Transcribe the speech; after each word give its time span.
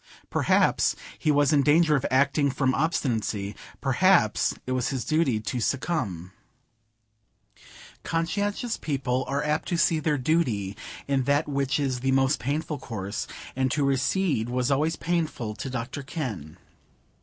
Perhaps 0.31 0.95
he 1.19 1.29
was 1.29 1.53
in 1.53 1.61
danger 1.61 1.95
of 1.95 2.07
acting 2.09 2.49
from 2.49 2.73
obstinacy; 2.73 3.55
perhaps 3.81 4.55
it 4.65 4.71
was 4.71 4.87
his 4.89 5.05
duty 5.05 5.39
to 5.39 5.59
succumb. 5.59 6.31
Conscientious 8.01 8.77
people 8.77 9.23
are 9.27 9.43
apt 9.43 9.67
to 9.67 9.77
see 9.77 9.99
their 9.99 10.17
duty 10.17 10.75
in 11.07 11.25
that 11.25 11.47
which 11.47 11.79
is 11.79 11.99
the 11.99 12.13
most 12.13 12.39
painful 12.39 12.79
course; 12.79 13.27
and 13.55 13.69
to 13.69 13.83
recede 13.85 14.49
was 14.49 14.71
always 14.71 14.95
painful 14.95 15.53
to 15.53 15.69
Dr 15.69 16.01
Kenn. 16.01 16.57